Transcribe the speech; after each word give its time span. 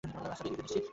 রাস্তাটা 0.29 0.47
এদিকে 0.49 0.57
তুই 0.61 0.65
নিশ্চিত? 0.67 0.85